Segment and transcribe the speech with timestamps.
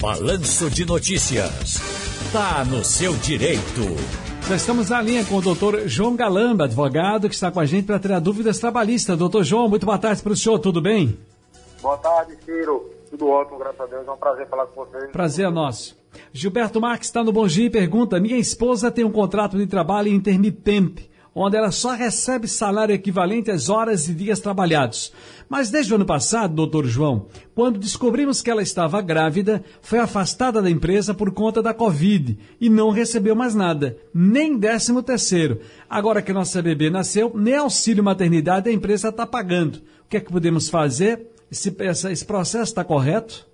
[0.00, 1.80] Balanço de Notícias.
[2.30, 3.80] Tá no seu direito.
[4.46, 7.86] Já estamos na linha com o doutor João Galamba, advogado, que está com a gente
[7.86, 9.16] para tirar dúvidas trabalhistas.
[9.16, 11.18] Doutor João, muito boa tarde para o senhor, tudo bem?
[11.80, 12.90] Boa tarde, Ciro.
[13.10, 14.06] Tudo ótimo, graças a Deus.
[14.06, 15.10] É um prazer falar com vocês.
[15.10, 15.96] Prazer é nosso.
[16.30, 20.08] Gilberto Marques está no Bom Dia e pergunta: Minha esposa tem um contrato de trabalho
[20.08, 25.12] intermitente onde ela só recebe salário equivalente às horas e dias trabalhados.
[25.50, 30.62] Mas desde o ano passado, doutor João, quando descobrimos que ela estava grávida, foi afastada
[30.62, 35.60] da empresa por conta da Covid e não recebeu mais nada, nem décimo terceiro.
[35.90, 39.76] Agora que nossa bebê nasceu, nem auxílio maternidade a empresa está pagando.
[40.06, 41.26] O que é que podemos fazer?
[41.52, 41.74] Esse,
[42.10, 43.46] esse processo está correto?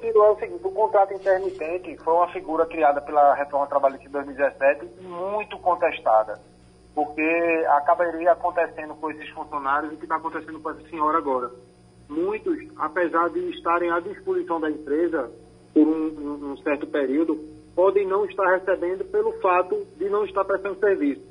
[0.00, 4.12] Ciro, é o seguinte, o contrato intermitente foi uma figura criada pela reforma trabalhista de
[4.12, 6.38] 2017 muito contestada,
[6.94, 11.50] porque acabaria acontecendo com esses funcionários o que está acontecendo com essa senhora agora.
[12.08, 15.30] Muitos, apesar de estarem à disposição da empresa
[15.74, 17.38] por um, um certo período,
[17.74, 21.22] podem não estar recebendo pelo fato de não estar prestando serviço.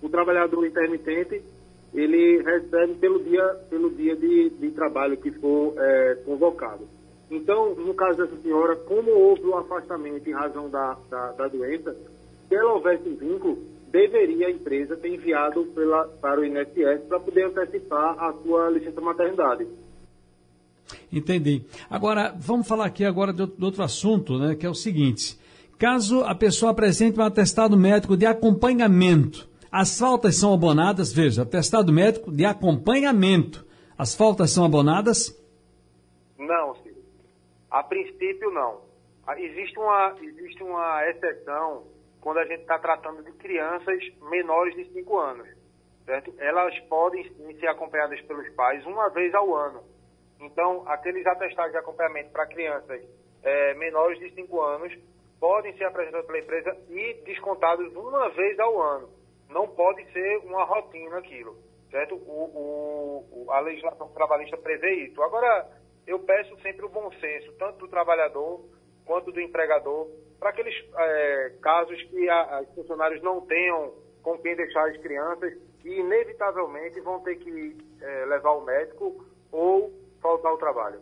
[0.00, 1.42] O trabalhador intermitente,
[1.92, 6.97] ele recebe pelo dia, pelo dia de, de trabalho que for é, convocado.
[7.30, 11.94] Então, no caso dessa senhora, como houve o afastamento em razão da, da, da doença,
[12.48, 13.58] se ela houvesse vínculo,
[13.90, 19.00] deveria a empresa ter enviado pela, para o INSS para poder antecipar a sua licença
[19.00, 19.66] maternidade.
[21.12, 21.64] Entendi.
[21.90, 25.38] Agora, vamos falar aqui agora de outro assunto, né, que é o seguinte.
[25.78, 31.92] Caso a pessoa apresente um atestado médico de acompanhamento, as faltas são abonadas, veja, atestado
[31.92, 33.64] médico de acompanhamento,
[33.96, 35.36] as faltas são abonadas?
[36.38, 36.74] Não,
[37.70, 38.82] a princípio, não.
[39.26, 41.86] Ah, existe uma, existe uma exceção
[42.20, 43.98] quando a gente está tratando de crianças
[44.30, 45.48] menores de 5 anos.
[46.06, 46.32] Certo?
[46.38, 49.82] Elas podem sim ser acompanhadas pelos pais uma vez ao ano.
[50.40, 53.02] Então, aqueles atestados de acompanhamento para crianças
[53.42, 54.98] é, menores de 5 anos
[55.38, 59.10] podem ser apresentados pela empresa e descontados uma vez ao ano.
[59.50, 61.56] Não pode ser uma rotina aquilo.
[61.90, 62.14] Certo?
[62.16, 65.22] O, o, a legislação trabalhista prevê isso.
[65.22, 65.66] Agora,
[66.08, 68.64] eu peço sempre o bom senso, tanto do trabalhador
[69.04, 70.08] quanto do empregador,
[70.40, 73.92] para aqueles é, casos que os funcionários não tenham
[74.22, 75.52] com quem deixar as crianças
[75.84, 81.00] e inevitavelmente vão ter que é, levar o médico ou faltar ao trabalho.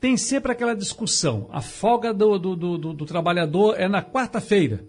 [0.00, 4.80] Tem sempre aquela discussão, a folga do, do, do, do trabalhador é na quarta-feira.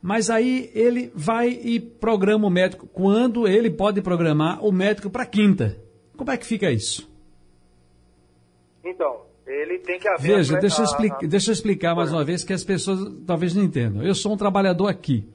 [0.00, 2.86] Mas aí ele vai e programa o médico.
[2.86, 5.76] Quando ele pode programar o médico para quinta?
[6.16, 7.15] Como é que fica isso?
[8.86, 10.36] Então, ele tem que haver.
[10.36, 13.64] Veja, deixa, eu explicar, deixa eu explicar mais uma vez que as pessoas talvez não
[13.64, 14.02] entendam.
[14.02, 15.28] Eu sou um trabalhador aqui.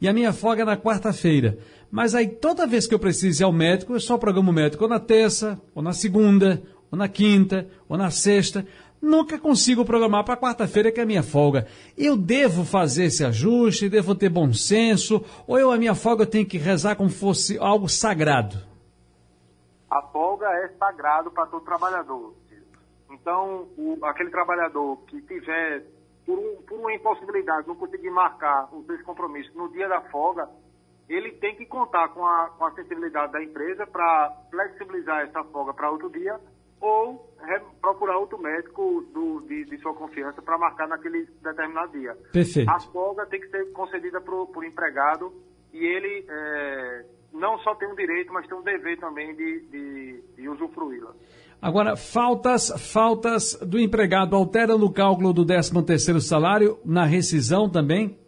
[0.00, 1.56] E a minha folga é na quarta-feira.
[1.90, 4.82] Mas aí, toda vez que eu preciso ir ao médico, eu só programo o médico
[4.82, 8.66] ou na terça, ou na segunda, ou na quinta, ou na sexta.
[9.00, 11.66] Nunca consigo programar para quarta-feira, que é a minha folga.
[11.96, 16.26] Eu devo fazer esse ajuste, devo ter bom senso, ou eu, a minha folga, eu
[16.26, 18.58] tenho que rezar como fosse algo sagrado?
[19.88, 22.34] A folga é sagrado para todo trabalhador.
[23.10, 25.84] Então, o, aquele trabalhador que tiver,
[26.24, 30.48] por, um, por uma impossibilidade, não conseguir marcar os seus compromissos no dia da folga,
[31.08, 35.72] ele tem que contar com a, com a sensibilidade da empresa para flexibilizar essa folga
[35.72, 36.38] para outro dia
[36.80, 37.32] ou
[37.80, 42.14] procurar outro médico do, de, de, sua confiança para marcar naquele determinado dia.
[42.32, 42.68] Perfeito.
[42.68, 45.32] A folga tem que ser concedida por, por empregado
[45.72, 46.65] e ele é,
[47.36, 51.12] não só tem um direito, mas tem um dever também de, de, de usufruí-la.
[51.60, 58.18] Agora, faltas, faltas do empregado alteram no cálculo do 13 terceiro salário, na rescisão também?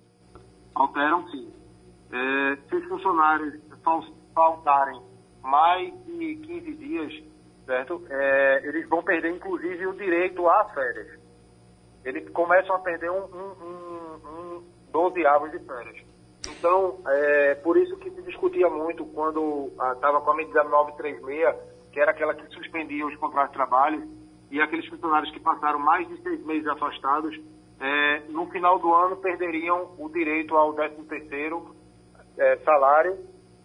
[0.75, 1.53] Alteram sim.
[2.11, 3.55] É, se os funcionários
[4.35, 5.01] faltarem
[5.43, 7.13] mais de 15 dias,
[7.67, 8.03] certo?
[8.09, 11.19] É, eles vão perder inclusive o direito às férias.
[12.05, 16.08] Eles começam a perder um, um, um, um 12 avos de férias.
[16.57, 22.01] Então, é por isso que se discutia muito quando estava com a medida 936 que
[22.01, 24.09] era aquela que suspendia os contratos de trabalho,
[24.51, 27.39] e aqueles funcionários que passaram mais de seis meses afastados,
[27.81, 31.75] é, no final do ano perderiam o direito ao 13º
[32.39, 33.19] é, salário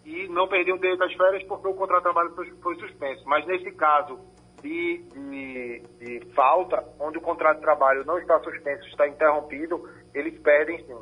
[0.04, 3.22] e não perdiam o direito às férias porque o contrato de trabalho foi, foi suspenso.
[3.26, 4.18] Mas nesse caso
[4.62, 10.38] de, de, de falta, onde o contrato de trabalho não está suspenso, está interrompido, eles
[10.40, 10.96] perdem sim.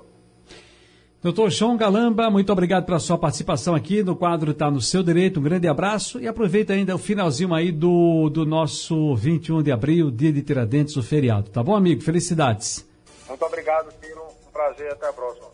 [1.23, 5.39] Doutor João Galamba, muito obrigado pela sua participação aqui no quadro Está no Seu Direito.
[5.39, 10.11] Um grande abraço e aproveita ainda o finalzinho aí do, do nosso 21 de abril,
[10.11, 11.49] dia de Tiradentes, o feriado.
[11.49, 12.03] Tá bom, amigo?
[12.03, 12.85] Felicidades.
[13.29, 14.21] Muito obrigado, Ciro.
[14.49, 14.91] Um prazer.
[14.91, 15.47] Até a próxima.